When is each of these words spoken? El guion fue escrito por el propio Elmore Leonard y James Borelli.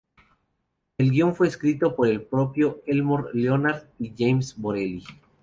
El 0.97 1.11
guion 1.11 1.35
fue 1.35 1.47
escrito 1.47 1.95
por 1.95 2.07
el 2.07 2.23
propio 2.23 2.81
Elmore 2.87 3.29
Leonard 3.35 3.83
y 3.99 4.11
James 4.17 4.55
Borelli. 4.57 5.03